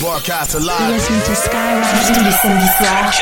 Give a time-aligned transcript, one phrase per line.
[0.00, 0.94] Broadcast live.
[0.94, 3.12] Listen to Skyrock tous les samedis soirs.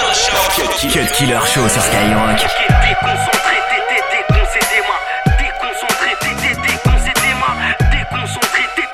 [0.92, 2.38] Cut Killer Show sur Skyrock.
[2.38, 3.82] Déconcentré, t'es
[4.14, 4.99] déconcédé-moi.
[5.26, 7.51] Déconcentré, t'es déconcédé-moi.
[7.90, 8.88] Déconcentré, t'es.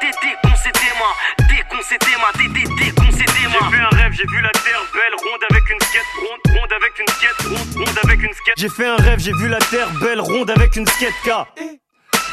[1.48, 2.48] Déconcédé-moi, t'es
[2.84, 3.61] déconcédé-moi.
[3.61, 6.73] J'ai vu un rêve, j'ai vu la terre belle, ronde avec une skate, ronde, ronde
[6.73, 8.55] avec une skate, ronde, ronde avec une skate.
[8.57, 11.30] J'ai fait un rêve, j'ai vu la terre belle, ronde avec une skate K.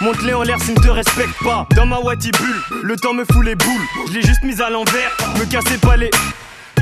[0.02, 1.68] Monte-les en l'air s'ils ne te respectent pas.
[1.76, 3.86] Dans ma bulle, le temps me fout les boules.
[4.08, 6.10] Je l'ai juste mise à l'envers, me cassez pas les.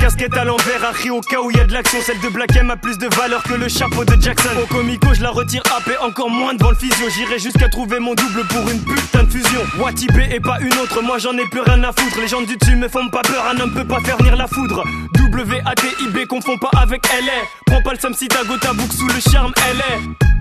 [0.00, 1.98] Casquette à l'envers, à au cas où y a de l'action.
[2.02, 4.48] Celle de Black M a plus de valeur que le chapeau de Jackson.
[4.62, 7.10] Au comico, je la retire AP encore moins devant le physio.
[7.10, 9.60] J'irai jusqu'à trouver mon double pour une putain de fusion.
[9.78, 12.18] Wati B et pas une autre, moi j'en ai plus rien à foutre.
[12.18, 14.46] Les gens du dessus me font pas peur, un homme peut pas faire venir la
[14.46, 14.82] foudre.
[15.12, 17.32] W-A-T-I-B, confond pas avec LA.
[17.66, 20.39] Prends pas le Sam si ta sous le charme, LA.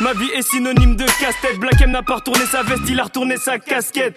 [0.00, 1.58] Ma vie est synonyme de casse-tête.
[1.58, 4.16] Black M n'a pas retourné sa veste, il a retourné sa casquette.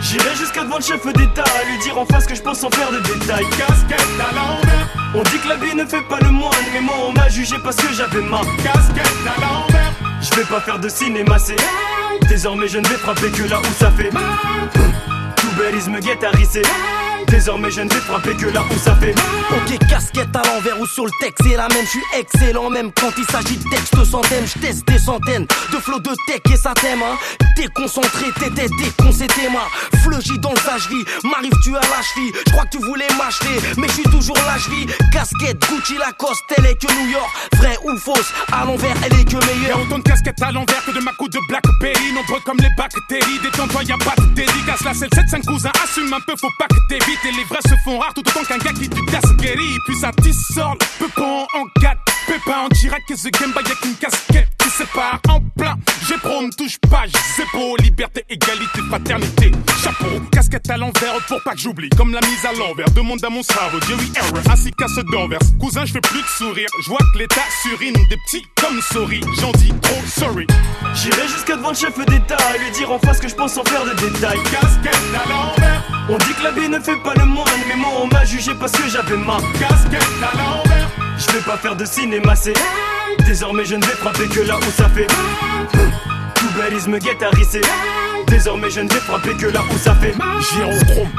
[0.00, 2.70] J'irai jusqu'à devant le chef d'État à lui dire en face que je pense en
[2.70, 3.46] faire de détails.
[3.50, 4.88] Casquette à l'envers.
[5.14, 7.56] On dit que la vie ne fait pas le moine, mais moi on m'a jugé
[7.62, 9.92] parce que j'avais ma casquette à l'envers.
[10.20, 11.56] Je vais pas faire de cinéma, c'est
[12.28, 14.10] désormais je ne vais frapper que là où ça fait.
[15.36, 16.62] Tout bellisme guette à risser.
[17.30, 19.14] Désormais je ne vais frapper que là où ça fait
[19.52, 22.90] Ok casquette à l'envers ou sur le texte c'est la même Je suis excellent même
[22.92, 26.56] quand il s'agit de texte centaines Je teste des centaines de flots de tech et
[26.56, 27.16] ça t'aime hein.
[27.56, 29.68] Déconcentré t'étais déconcété moi
[30.02, 33.86] Fleugy dans le vie M'arrives-tu à la cheville Je crois que tu voulais m'acheter Mais
[33.88, 34.86] je suis toujours la cheville.
[35.12, 37.30] Casquette Gucci Lacoste Elle est que New York.
[37.56, 39.78] Vrai ou fausse À l'envers elle est que meilleure.
[39.78, 43.38] Y'a autant de casquettes à l'envers que de ma de Blackberry Nombreux comme les bactéries
[43.42, 44.82] Détends-toi y'a pas de dédicace.
[44.84, 47.60] Là c'est le 7-5 cousin Assume un peu faut pas que t'évites et les vrais
[47.62, 49.02] se font rares tout autant qu'un gars qui du
[49.36, 50.10] guéri Puis ça
[50.54, 54.68] sort peu pas en 4 Pépin en direct que The Game y'a qu'une casquette qui
[54.68, 55.74] sépare en plein.
[56.08, 61.42] J'ai pro me touche pas, j'ai beau Liberté, égalité, paternité Chapeau, casquette à l'envers pour
[61.42, 61.88] pas que j'oublie.
[61.90, 65.40] Comme la mise à l'envers, demande à mon cerveau Jerry Error, ainsi qu'à d'envers.
[65.58, 69.22] Cousin je fais plus de sourire, je vois que l'état surine Des petits comme souris,
[69.40, 70.46] j'en dis trop sorry.
[70.94, 73.64] J'irai jusqu'à devant le chef d'état À lui dire en face que je pense en
[73.64, 74.38] faire de détails.
[74.50, 75.82] Casquette à l'envers.
[76.08, 78.52] On dit que la vie ne fait pas le moine Mais moi on m'a jugé
[78.58, 80.88] parce que j'avais ma casquette à l'envers
[81.18, 82.54] Je vais pas faire de cinéma c'est
[83.26, 85.06] Désormais je ne vais frapper que là où ça fait
[86.34, 87.60] Tout bellisme guette à risser
[88.26, 90.14] Désormais je ne vais frapper que là où ça fait
[90.52, 91.10] Girochrome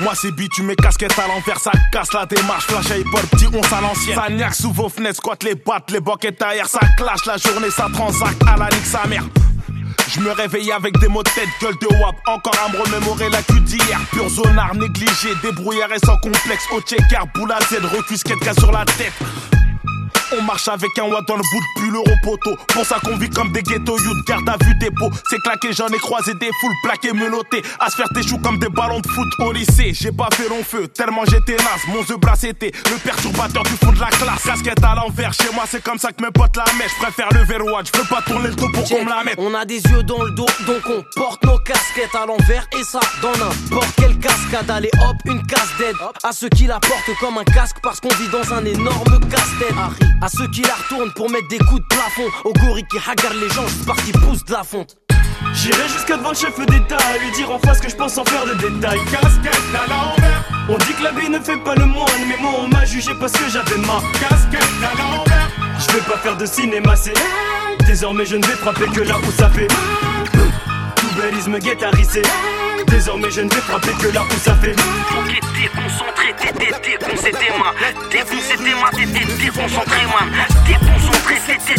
[0.00, 3.60] moi c'est bitume, mes casquettes à l'envers, ça casse la démarche, flash hip-hop, petit on
[3.60, 4.14] à l'ancienne.
[4.14, 7.70] Ça niaque sous vos fenêtres, squat les battes, les boquettes ailleurs, ça clash la journée,
[7.70, 9.24] ça transact à la ligue sa mère.
[10.08, 12.16] Je me réveille avec des mots de tête, gueule de wap.
[12.26, 14.00] Encore à me remémorer la cul d'hier.
[14.10, 16.64] Pur zonard, négligé, débrouillard et sans complexe.
[16.72, 19.12] Au checker, boule à Z, refusquette sur la tête.
[20.36, 22.56] On marche avec un watt dans le bout de pull, au poteau.
[22.68, 25.10] Pour ça qu'on vit comme des ghetto youth, garde à vue des pots.
[25.30, 27.62] C'est claqué, j'en ai croisé des foules plaquées, menotées.
[27.80, 29.92] À se faire tes choux comme des ballons de foot au lycée.
[29.94, 31.82] J'ai pas fait long feu, tellement j'étais naze.
[31.88, 34.42] Mon The bras c'était le perturbateur du fond de la classe.
[34.44, 36.90] Casquette à l'envers, chez moi c'est comme ça que mes potes la mettent.
[36.98, 39.36] Je préfère le verrouage, je peux pas tourner le dos pour qu'on me la mette.
[39.38, 42.66] On a des yeux dans le dos, donc on porte nos casquettes à l'envers.
[42.78, 44.70] Et ça, dans n'importe quelle cascade.
[44.70, 45.96] Allez hop, une casse d'aide.
[46.22, 49.74] À ceux qui la portent comme un casque parce qu'on vit dans un énorme casse-tête.
[50.20, 52.28] À ceux qui la retournent pour mettre des coups de plafond.
[52.44, 54.96] Au gorille qui hagarde les gens juste parce qu'ils poussent de la fonte.
[55.54, 58.24] J'irai jusqu'à devant le chef d'état à lui dire en face que je pense en
[58.24, 58.98] faire de détails.
[59.10, 60.44] Casquette à l'envers.
[60.68, 63.12] On dit que la vie ne fait pas le moine, mais moi on m'a jugé
[63.20, 65.50] parce que j'avais ma casquette à l'envers.
[65.78, 67.14] Je vais pas faire de cinéma, c'est
[67.86, 69.68] désormais je ne vais frapper que là où ça fait.
[71.18, 72.22] Tout bellisme guette à risser.
[72.86, 77.74] Désormais je ne vais frapper que là où ça fait Ok déconcentré, t'étais déconcentré moi.
[78.08, 80.30] Déconcentré moi, t'étais déconcentré man
[80.64, 81.34] Déconcentré,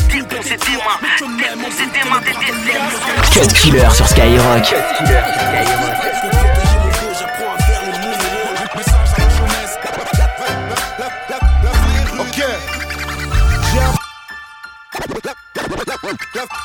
[0.09, 0.99] déconcentré moi.
[1.37, 3.31] Déconcentré moi, t'étais déconcentré.
[3.31, 4.63] Cut Killer sur Skyrock.
[4.63, 5.99] Cut Killer sur Skyrock.
[12.19, 12.39] Ok.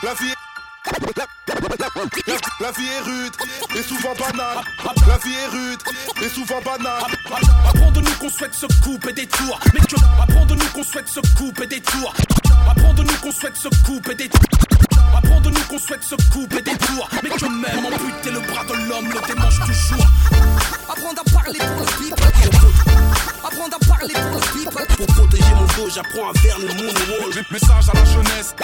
[0.03, 0.35] La vie
[1.17, 1.27] la,
[2.77, 3.33] vie est rude
[3.77, 4.65] et souvent banale.
[5.07, 5.81] La vie est rude
[6.23, 7.03] et souvent banale.
[7.69, 9.59] Apprends de nous qu'on souhaite se couper des tours.
[9.73, 12.15] Mais que apprends de nous qu'on souhaite se couper des tours.
[12.69, 14.43] Apprends de nous qu'on souhaite se couper des tours.
[15.17, 17.09] Apprends de nous qu'on souhaite se couper des tours.
[17.23, 20.07] Mais que même amputer le bras de l'homme le démange toujours.
[20.89, 22.84] Apprends à parler pour le people.
[23.45, 24.87] Apprends à parler pour le people.
[24.97, 27.51] Pour protéger mon dos, j'apprends à faire le moonwalk.
[27.51, 28.55] Message à la jeunesse.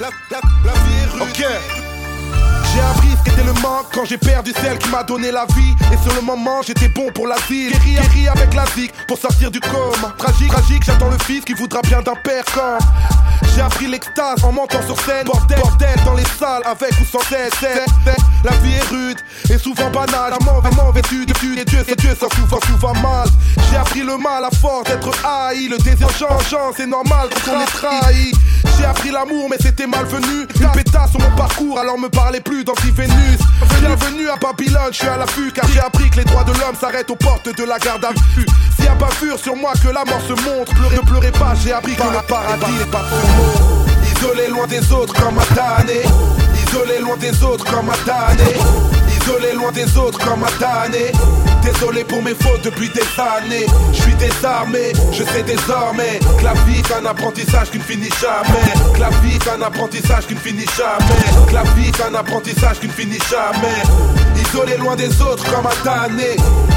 [0.00, 1.46] La, vie est rude.
[2.72, 5.74] J'ai appris ce qu'était le manque quand j'ai perdu celle qui m'a donné la vie.
[5.92, 7.72] Et sur le moment, j'étais bon pour la ville.
[7.84, 10.14] Guéri, avec la zik pour sortir du coma.
[10.18, 12.78] Tragique, tragique, j'attends le fils qui voudra bien d'un père comme.
[13.54, 15.26] J'ai appris l'extase en montant sur scène.
[15.26, 17.54] Bordel, bordel dans les salles avec ou sans tête.
[18.42, 19.18] La vie est rude
[19.50, 20.32] et souvent banale.
[20.62, 23.28] Vraiment vêtue de et Dieu, c'est Dieu, ça souvent, souvent mal.
[23.70, 25.68] J'ai appris le mal à force d'être haï.
[25.68, 28.32] Le désir changeant, c'est normal quand on est trahi.
[28.78, 30.46] J'ai appris l'amour, mais c'était malvenu.
[30.60, 33.40] Une pétasse sur mon parcours, alors me parlez plus d'anti-Vénus.
[33.80, 36.76] Bienvenue à Babylone, je suis à l'affût, car j'ai appris que les droits de l'homme
[36.80, 38.46] s'arrêtent aux portes de la garde à vue.
[38.76, 41.54] S'il y a fur sur moi que la mort se montre, pleurez, ne pleurez pas,
[41.62, 46.02] j'ai appris que le paradis n'est pas pour Isolé loin des autres comme un damné.
[46.70, 48.44] Isolé loin des autres comme damné.
[49.20, 51.10] Isolé loin des autres comme damné.
[51.62, 53.66] Désolé pour mes fautes depuis des années.
[53.92, 58.10] Je suis désarmé, je sais désormais que la vie est un apprentissage qui ne finit
[58.20, 58.94] jamais.
[58.94, 61.46] Que la vie est un apprentissage qui ne finit jamais.
[61.48, 63.82] Que la vie est un apprentissage qui ne finit jamais.
[64.40, 66.36] Isolé loin des autres comme un damné.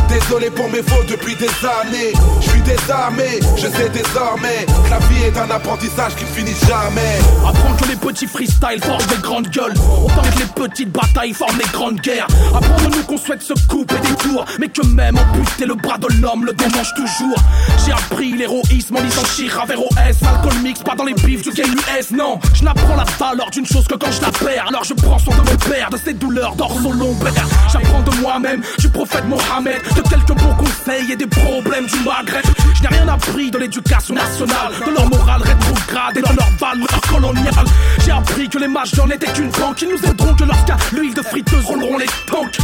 [0.10, 2.14] Désolé pour mes fautes depuis des années.
[2.42, 6.56] Je suis désarmé, je sais désormais que la vie est un apprentissage qui ne finit
[6.68, 7.20] jamais.
[7.48, 9.74] Apprendre que les petits freestyles forment des grandes gueules.
[10.06, 12.28] Autant que les petites batailles forment des grandes guerres.
[12.54, 14.46] Apprendre-nous qu'on souhaite se couper des tours.
[14.60, 17.38] Mais que même amputer le bras de l'homme le démange toujours.
[17.86, 20.24] J'ai appris l'héroïsme en lisant Chira vers OS.
[20.26, 22.12] Alcool mix, pas dans les bifs du game US.
[22.12, 24.66] Non, je n'apprends la valeur d'une chose que quand je la perds.
[24.68, 27.46] Alors je prends soin de mon père, de ses douleurs d'orso lombaire.
[27.72, 29.82] J'apprends de moi-même, du prophète Mohammed.
[29.96, 32.44] De quelques bons conseils et des problèmes du Maghreb.
[32.74, 37.02] Je n'ai rien appris de l'éducation nationale, de leur morale rétrograde et de leur valeur
[37.10, 37.66] coloniale.
[38.04, 39.82] J'ai appris que les majors n'étaient qu'une banque.
[39.82, 42.58] Ils nous aideront que lorsqu'à l'huile de friteuse rouleront les tanks.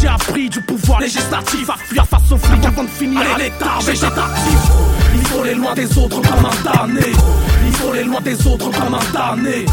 [0.00, 3.78] J'ai appris du pouvoir législatif à fuir face aux flics avant de finir à l'état
[3.80, 5.25] végétatif.
[5.46, 7.12] Isolé loin des autres comme un damné.
[7.68, 9.64] Isolé loin des autres comme un damné.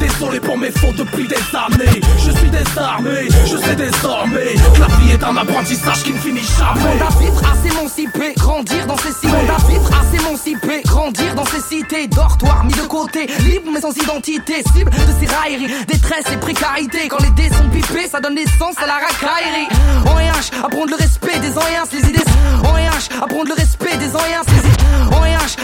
[0.00, 2.00] Désolé pour mes fautes depuis des années.
[2.16, 6.48] Je suis désarmé, je sais désormais que la vie est un apprentissage qui ne finit
[6.56, 6.80] jamais.
[6.80, 9.28] Monde à vitre, à s'émanciper, grandir dans ces cités.
[9.28, 12.08] Monde à vitre, à s'émanciper, grandir dans ces cités.
[12.08, 14.62] Dortoir mis de côté, libre mais sans identité.
[14.74, 17.08] Cible de ces railleries, détresse et précarité.
[17.08, 19.68] Quand les dés sont pipés, ça donne naissance à la racaillerie.
[20.06, 22.24] En RH, apprendre le respect des anciens, les idées.
[22.64, 25.17] En RH, apprendre le respect des anciens, les idées.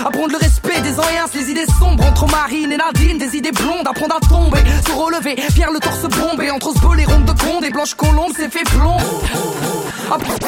[0.04, 3.18] Apprendre le respect des anciens, les idées sombres entre Marine et Nadine.
[3.18, 5.36] Des idées blondes, apprendre à tomber, se relever.
[5.54, 8.64] Pierre le torse bombé entre ce et ronde de conde et blanche colombe, c'est fait
[8.64, 8.96] plomb.
[10.10, 10.46] Apprendre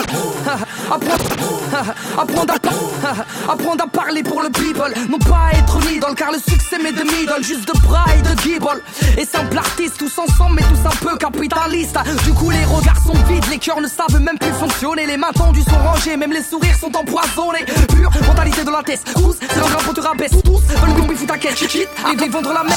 [2.53, 6.93] à, apprendre à parler pour le people, non pas être idole, car le succès m'est
[6.93, 8.83] de middle, juste de bras et de gibble.
[9.17, 11.99] Et simple artiste, tous ensemble, mais tous un peu capitalistes.
[12.25, 15.33] Du coup, les regards sont vides, les cœurs ne savent même plus fonctionner, les mains
[15.35, 17.65] tendues sont rangées, même les sourires sont empoisonnés.
[17.89, 21.39] Pure mentalité de la tous, c'est l'engrais pour te rabaisse, tous veulent qu'on fout ta
[21.39, 22.75] caisse, shit, et vendre la mèche.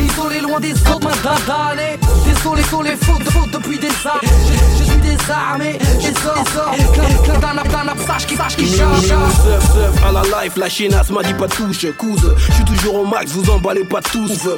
[0.00, 1.10] Isolé loin des autres, main
[1.46, 1.98] d'année.
[2.26, 4.97] Désolé sur les fautes, de fautes depuis des années.
[5.08, 9.00] Je, je suis désarmé, désolé, clin d'un d'un absage qui sache qui charge.
[9.00, 12.34] Seuf, seuf, à la life, la m'a dit pas touche, couse.
[12.48, 14.48] Je suis toujours au max, vous emballez pas tous.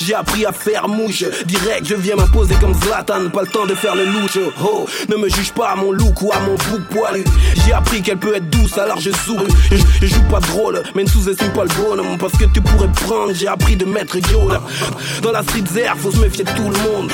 [0.00, 3.30] J'ai appris à faire mouche, direct, je viens m'imposer comme Zlatan.
[3.32, 4.86] Pas le temps de faire le louche, oh.
[5.08, 7.24] Ne me juge pas à mon look ou à mon bouc poilu.
[7.64, 9.10] J'ai appris qu'elle peut être douce, alors je.
[9.70, 12.18] Je, je joue pas drôle, mais ne sous-estime pas le bonhomme.
[12.18, 14.60] Parce que tu pourrais prendre, j'ai appris de mettre Yoda.
[15.22, 17.12] Dans la street zère, faut se méfier de tout le monde.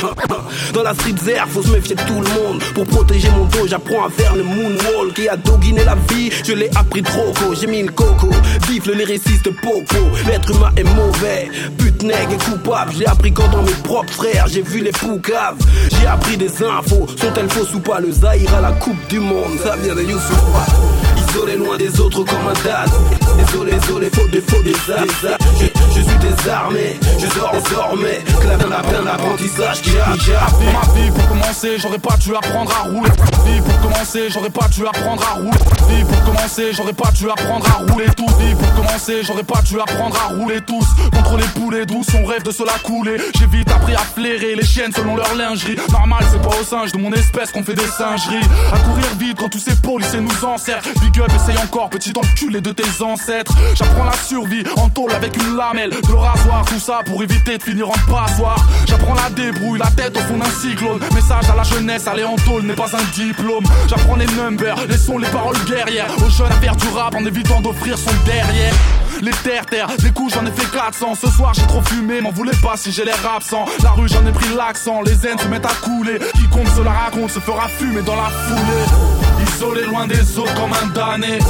[0.73, 2.63] Dans la street zère, faut se méfier de tout le monde.
[2.79, 5.19] Pour protéger mon dos, j'apprends à faire le moonwalk.
[5.19, 7.53] Et à doguiner la vie, je l'ai appris trop tôt.
[7.53, 8.29] J'ai mis le coco,
[8.69, 9.97] vive le lyriciste popo.
[10.29, 12.93] L'être humain est mauvais, pute nègre et coupable.
[12.97, 15.57] J'ai appris quand dans mes propres frères, j'ai vu les poucaves.
[15.91, 19.59] J'ai appris des infos, sont-elles fausses ou pas Le Zahir à la Coupe du Monde,
[19.61, 21.18] ça vient de Youssouf.
[21.39, 22.91] Isolé loin des autres comme un dad.
[23.39, 28.21] Désolé, désolé, faux des je, je suis désarmé, je sors désormais.
[28.41, 32.89] Clave d'un plein d'apprentissage qui a ma vie, pour commencer, j'aurais pas dû apprendre à
[32.89, 33.11] rouler.
[33.45, 35.53] Vie, pour commencer, j'aurais pas dû apprendre à rouler.
[35.89, 38.27] Vie, pour commencer, j'aurais pas dû apprendre à rouler tout.
[38.39, 40.87] Vie, pour commencer, j'aurais pas dû apprendre à rouler tous.
[41.15, 43.17] Contre les poulets douces, on rêve de se la couler.
[43.39, 45.77] J'ai vite appris à flairer les chiennes selon leur lingerie.
[45.93, 48.45] Normal, c'est pas au singe de mon espèce qu'on fait des singeries.
[48.73, 50.89] À courir vite quand tous ces policiers nous encerclent.
[51.01, 53.53] Big up, essaye encore, petit enculé de tes ancêtres.
[53.75, 57.63] J'apprends la survie en tôle avec une lamelle, de rasoir, tout ça pour éviter de
[57.63, 58.65] finir en passoire.
[58.87, 61.01] J'apprends la débrouille, la tête au fond d'un cyclone.
[61.15, 63.65] Message à la jeunesse, aller en tôle n'est pas un diplôme.
[63.89, 66.11] J'apprends les numbers, les sons, les paroles guerrières.
[66.25, 68.75] Aux jeunes à faire du rap en évitant d'offrir son derrière.
[69.21, 71.15] Les terres, terres, des coups j'en ai fait 400.
[71.21, 73.65] Ce soir j'ai trop fumé, m'en voulez pas si j'ai l'air absent.
[73.83, 76.19] La rue j'en ai pris l'accent, les zen se mettent à couler.
[76.35, 79.28] Quiconque se la raconte se fera fumer dans la foulée.
[79.59, 81.41] Isolé loin des autres comme un damné.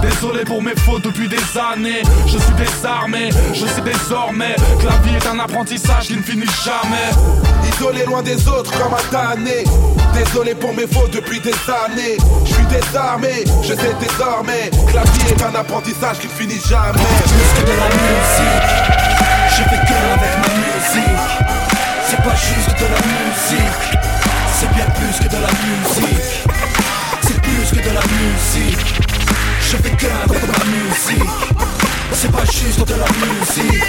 [0.00, 2.00] Désolé pour mes fautes depuis des années.
[2.24, 6.48] Je suis désarmé, je sais désormais que la vie est un apprentissage qui ne finit
[6.64, 7.10] jamais.
[7.68, 9.64] Isolé loin des autres comme un damné.
[10.14, 12.16] Désolé pour mes fautes depuis des années.
[12.46, 16.62] Je suis désarmé, je sais désormais que la vie est un apprentissage qui ne finit
[16.66, 16.98] jamais.
[17.26, 18.68] Juste de la musique,
[19.50, 21.20] je fais que avec ma musique.
[22.08, 23.98] C'est pas juste de la musique,
[24.54, 26.57] C'est bien plus que de la musique
[27.82, 28.78] que de la musique.
[29.60, 31.30] Je fais qu'un avec ma musique.
[32.12, 33.84] C'est pas juste de la musique.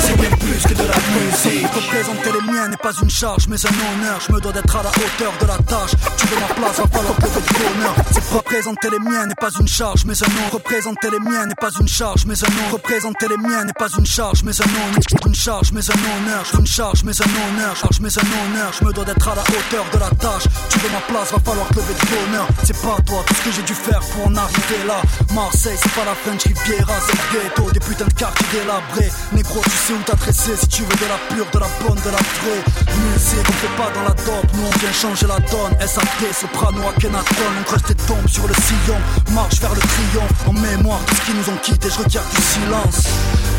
[0.00, 1.66] C'est bien plus que de la musique.
[1.74, 4.20] Représenter les n'est pas une charge mais un honneur.
[4.26, 5.92] Je me dois d'être à la hauteur de la tâche.
[6.16, 9.50] Tu veux ma place, va falloir que de bonheur C'est représenter les miens n'est pas
[9.58, 10.48] une charge mais un nom.
[10.52, 12.72] Représenter les miens n'est pas une charge mais un nom.
[12.72, 15.26] Représenter les miens n'est pas une charge mais un nom.
[15.26, 16.44] Une charge mais un honneur.
[16.58, 17.76] Une charge mais un honneur.
[17.76, 18.72] Charge mais un honneur.
[18.78, 20.44] Je me dois d'être à la hauteur de la tâche.
[20.68, 23.52] Tu veux ma place, va falloir que de bonheur C'est pas toi tout ce que
[23.52, 25.00] j'ai dû faire pour en arriver là.
[25.34, 29.10] Marseille c'est pas la French Riviera C'est le ghetto des putains de quartiers délabrés.
[29.32, 32.10] Négro tu sais où t'adresser si tu veux de la pure, de la bonne, de
[32.10, 35.74] la vraie Musique, on fait pas dans la dope, nous on vient changer la donne.
[35.80, 38.98] SAT, Soprano, Akhenaton, on creuse tes tombes sur le sillon.
[39.32, 42.42] Marche vers le triomphe, en mémoire de ce qui nous ont quittés, je regarde du
[42.42, 43.08] silence.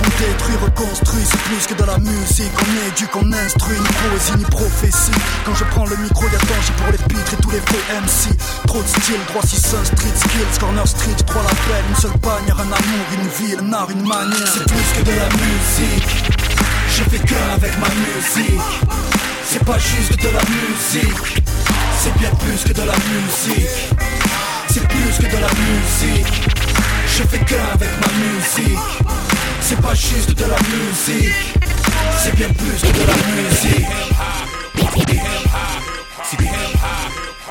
[0.03, 2.51] On détruit, reconstruit, c'est plus que de la musique.
[2.59, 5.19] On éduque, on instruit, ni poésie, ni prophétie.
[5.45, 7.73] Quand je prends le micro, y'a danger pour les pitres et tous les faux
[8.67, 12.71] Trop de style, droit 6 street skills, corner street, trois l'appel Une seule bannière, un
[12.71, 14.47] amour, une ville, un art, une manière.
[14.47, 16.42] C'est plus que de la musique
[16.95, 18.61] je fais qu'un avec ma musique.
[19.45, 21.43] C'est pas juste de la musique.
[21.99, 23.89] C'est bien plus que de la musique.
[24.69, 26.33] C'est plus que de la musique.
[27.07, 28.79] Je fais qu'un avec ma musique.
[29.61, 31.33] C'est pas juste de la musique.
[32.21, 33.87] C'est bien plus que de la musique.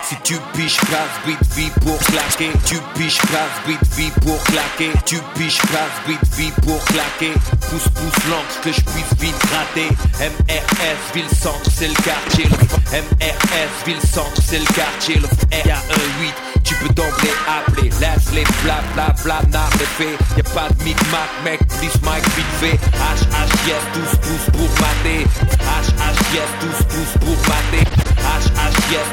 [0.09, 2.51] Si tu piches place, beat vie pour claquer.
[2.67, 4.93] Tu piches place, beat vie pour claquer.
[5.07, 7.33] Tu piches place, beat vie pour claquer.
[7.73, 9.89] Pousse, pousse, lance que je puisse vite gratter.
[10.21, 12.45] MRS, ville centre, c'est le quartier.
[12.93, 15.15] MRS, ville centre, c'est le quartier.
[15.15, 16.35] Le R, y'a un 8.
[16.65, 19.41] Tu peux d'emblée appeler, laisse les bla bla bla
[19.73, 20.19] de fait.
[20.37, 22.77] Y'a pas de micmac, mec, please Mike vite fait.
[22.77, 25.25] H H yes, tous pouces pour mater.
[25.25, 27.89] H H yes, tous pouces pour mater.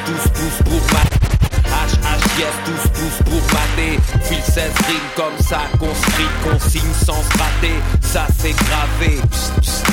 [0.04, 1.29] Tous pouces pour mater.
[1.50, 3.98] H H yes, tous pouces pour mater.
[4.24, 7.74] Fil 16 rimes comme ça, construit, consigne sans se rater.
[8.00, 9.18] Ça c'est gravé,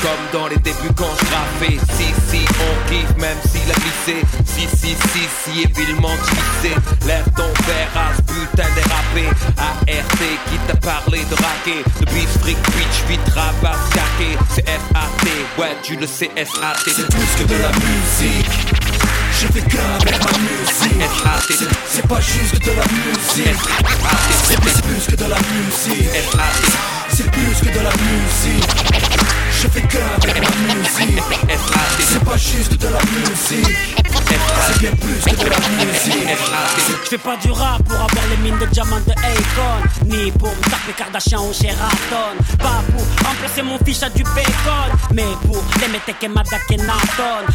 [0.02, 1.28] comme dans les débuts quand je.
[1.60, 4.26] Si si on kiffe même s'il a glissé.
[4.46, 6.76] Si si si si évidemment glissé.
[7.06, 9.36] Lève ton verre à ce putain dérapé.
[9.58, 11.84] ART qui t'a parlé de raquer.
[12.00, 14.38] De beef freak bitch vite se caquer.
[14.54, 16.78] C'est FAT, ouais tu le sais SAT.
[16.86, 18.87] C'est plus que de la musique
[19.40, 21.12] Je fais qu'un avec ma musique.
[21.50, 23.60] C'est- C'est pas juste de la musique.
[24.48, 26.10] C'est plus que de la musique.
[27.10, 28.68] C'est plus que de la musique
[29.68, 31.24] Je fais qu'un avec ma musique.
[32.00, 33.98] C'est pas juste de la musique.
[34.68, 36.38] C'est bien plus que de la musique.
[37.04, 40.06] Je fais pas du rap pour avoir les mines de diamants de Akon.
[40.06, 42.36] Ni pour me taper Kardashian ou Sheraton.
[42.60, 44.90] Pas pour remplacer mon fiche à du bacon.
[45.14, 46.64] Mais pour les mecs et Madak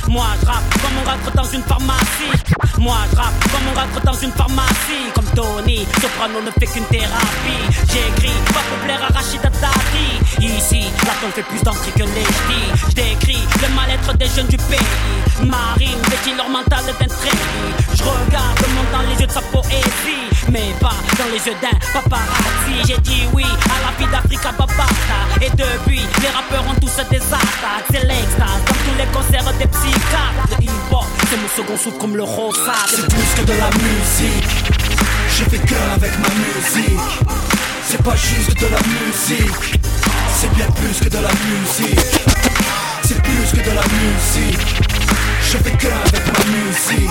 [0.09, 2.45] Moi je rappe comme on rentre dans une pharmacie.
[2.79, 5.09] Moi je rappe comme on rentre dans une pharmacie.
[5.15, 7.65] Comme Tony, Soprano ne fait qu'une thérapie.
[7.93, 12.95] J'écris pas pour plaire à Rachida Dati Ici, la fait plus d'entrée que ch'tis Je
[12.95, 14.79] décris le mal-être des jeunes du pays.
[15.43, 17.39] Marine vêtit leur mental trépied
[17.95, 21.57] Je regarde le monde dans les yeux de sa poésie Mais pas dans les yeux
[21.61, 22.77] d'un paparazzi.
[22.87, 25.21] J'ai dit oui à la vie d'Africa Babata.
[25.41, 29.67] Et depuis, les rappeurs ont tous des attaques C'est l'extase, comme tous les concerts des
[29.67, 30.59] psychiatres.
[30.59, 34.73] Le hip-hop, c'est mon second souffle comme le rosa C'est plus que de la musique.
[35.31, 37.01] Je fais qu'un avec ma musique.
[37.85, 39.83] C'est pas juste de la musique
[40.35, 42.01] C'est bien plus que de la musique.
[43.05, 44.59] C'est plus que de la musique.
[45.43, 47.11] Je fais qu'un avec ma musique.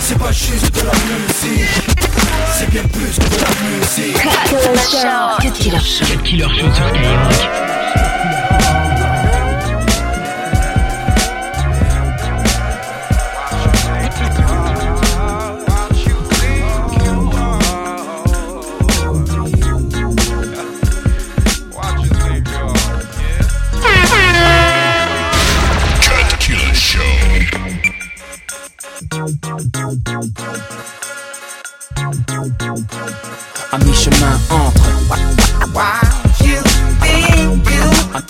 [0.00, 1.68] C'est pas juste de la musique.
[2.56, 4.22] C'est bien plus que de la musique.
[5.40, 6.04] Cut Killer Show.
[6.04, 7.68] Cut Killer Show sur Skyrock.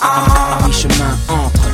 [0.01, 1.69] À, mi-chemin entre.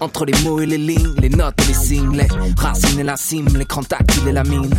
[0.00, 2.28] Entre les mots et les lignes, les notes et les signes, les
[2.58, 4.74] racines et la cime, l'écran tactile et la mine,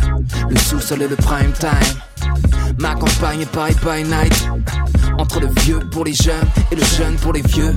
[0.48, 1.96] le sous-sol et le prime time.
[2.78, 4.48] Ma campagne est Paris by night.
[5.18, 7.74] Entre le vieux pour les jeunes et le jeune pour les vieux.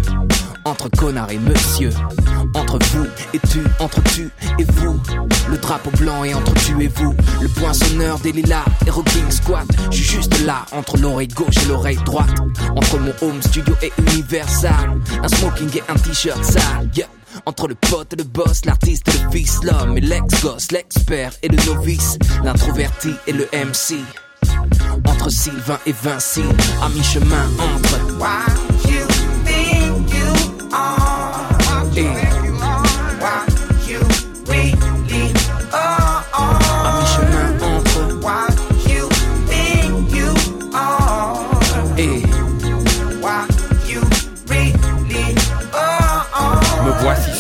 [0.66, 1.90] entre connard et monsieur.
[2.54, 4.30] Entre vous et tu, entre tu
[4.60, 5.00] et vous.
[5.50, 7.16] Le drapeau blanc et entre tu et vous.
[7.42, 9.66] Le poinçonneur des lilas et rocking squat.
[9.90, 12.36] Je suis juste là, entre l'oreille gauche et l'oreille droite.
[12.76, 15.00] Entre mon home studio et Universal.
[15.24, 16.90] Un smoking et un t-shirt sale.
[16.96, 17.08] Yeah.
[17.46, 21.48] Entre le pote et le boss, l'artiste et le fils, l'homme et l'ex-gosse, l'expert et
[21.48, 23.96] le novice, l'introverti et le MC.
[25.20, 26.44] Entre Sylvain et Vinci,
[26.82, 28.00] à mi-chemin entre.
[41.98, 42.24] Et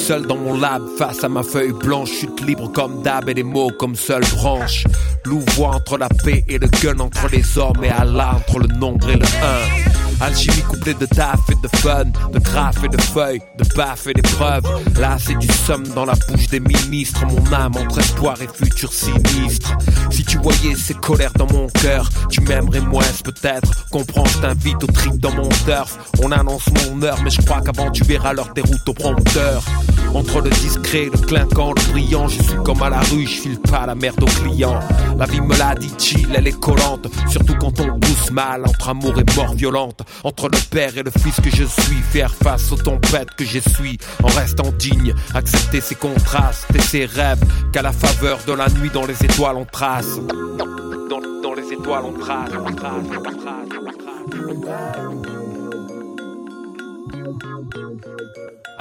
[0.09, 3.43] seul dans mon lab, face à ma feuille blanche, chute libre comme d'hab et des
[3.43, 4.83] mots comme seule branche.
[5.29, 9.09] Louvois entre la paix et le gun, entre les hommes et Allah, entre le nombre
[9.09, 10.25] et le 1.
[10.25, 14.13] Alchimie couplée de taf et de fun, de graphes et de feuilles, de baffes et
[14.13, 14.63] d'épreuves.
[15.00, 17.25] Là, c'est du somme dans la bouche des ministres.
[17.27, 19.77] Mon âme entre espoir et futur sinistre.
[20.09, 23.88] Si tu voyais ces colères dans mon cœur, tu m'aimerais moins peut-être.
[23.91, 25.98] Comprends, je t'invite au trip dans mon turf.
[26.24, 29.63] On annonce mon heure, mais je crois qu'avant tu verras l'heure des routes au prompteur.
[30.13, 33.85] Entre le discret, le clinquant, le brillant, je suis comme à la rue, je pas
[33.85, 34.79] la merde aux clients.
[35.17, 38.89] La vie me l'a dit, chill, elle est collante, surtout quand on pousse mal, entre
[38.89, 40.01] amour et mort violente.
[40.23, 43.97] Entre le père et le fils que je suis, faire face aux tempêtes que j'essuie,
[44.23, 48.89] en restant digne, accepter ses contrastes et ses rêves, qu'à la faveur de la nuit
[48.93, 50.19] dans les étoiles on trace.
[50.57, 52.51] Dans, les étoiles on trace.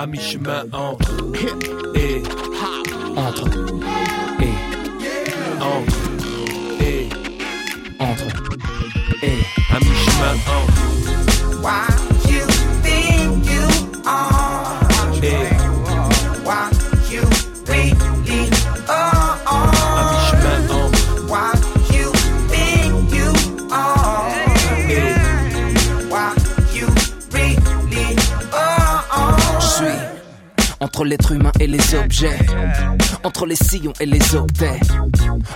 [0.00, 1.10] À mi-chemin entre
[1.96, 2.22] et
[3.16, 3.48] entre
[4.40, 4.54] et
[5.60, 5.86] entre
[6.80, 7.08] et
[7.98, 8.28] entre
[9.24, 9.38] et
[9.74, 12.07] à mi-chemin entre Why
[30.98, 32.36] entre l'être humain et les objets,
[33.22, 34.80] entre les sillons et les octets,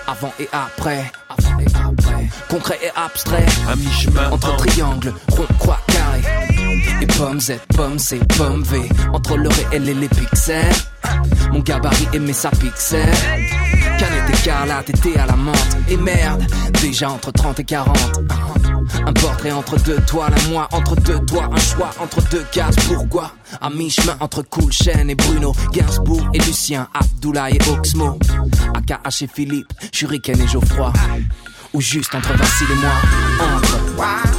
[0.07, 5.81] avant et après, avant et après, concret et abstrait, à mi-chemin entre triangle, rond, croix,
[5.89, 6.21] carré,
[7.01, 10.77] et pommes Z, pommes C, pommes V, entre le réel et les pixels,
[11.51, 13.09] mon gabarit et mes sapixels.
[14.43, 16.45] Écarlate, été à la menthe, et merde,
[16.81, 17.97] déjà entre 30 et 40.
[19.07, 22.75] Un portrait entre deux toiles, un moi entre deux doigts, un choix entre deux cases.
[22.89, 23.31] Pourquoi?
[23.61, 24.73] À mi-chemin entre Cool
[25.09, 28.19] et Bruno, Gainsbourg et Lucien, Abdoulaye et Oxmo,
[28.75, 30.93] AKH et Philippe, Shuriken et Geoffroy.
[31.73, 32.91] Ou juste entre Vassil et moi,
[33.39, 34.32] entre.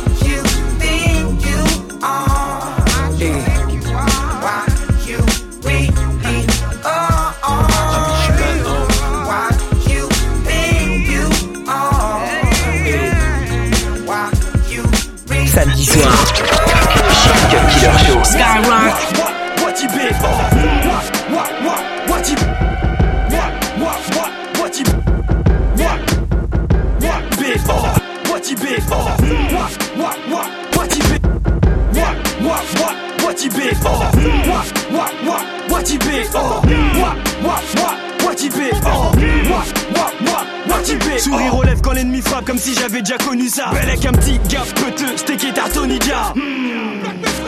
[39.94, 43.18] What, what, what you big Sourire aux lèvres quand l'ennemi frappe comme si j'avais déjà
[43.18, 43.70] connu ça.
[43.72, 46.34] Bel avec un petit gars peteux, steak et tartonija.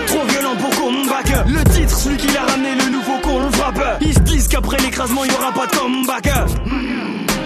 [0.08, 3.52] Trop violent pour qu'on back Le titre, celui qui l'a ramené, le nouveau con, on
[3.52, 4.00] frappe.
[4.02, 6.30] Ils se disent qu'après l'écrasement, il y aura pas de comeback.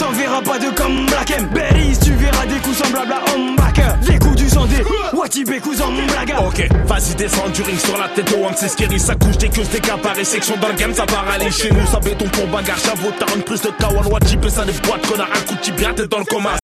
[0.10, 1.54] T'en verras pas de comeback.
[1.54, 3.80] Berries, tu verras des coups semblables à Homeback.
[4.08, 4.84] Des coups du sang des
[5.16, 6.34] Watibé coups en blague.
[6.48, 9.62] Ok, vas-y descends du ring sur la tête au c'est scary Ça couche des queues,
[9.72, 12.80] des capares et section le game Ça part aller chez nous, ça béton pour bagarre
[12.84, 16.18] J'avoue, t'as plus de kawan, watibé ça des boîtes Connard, un coup de tibia, dans
[16.18, 16.58] le coma